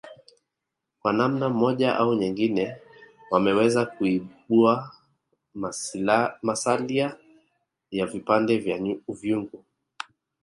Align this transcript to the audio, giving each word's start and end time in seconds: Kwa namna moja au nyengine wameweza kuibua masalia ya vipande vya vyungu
Kwa 1.01 1.13
namna 1.13 1.49
moja 1.49 1.95
au 1.95 2.13
nyengine 2.15 2.75
wameweza 3.31 3.85
kuibua 3.85 4.95
masalia 6.43 7.17
ya 7.91 8.05
vipande 8.05 8.57
vya 8.57 8.95
vyungu 9.09 9.65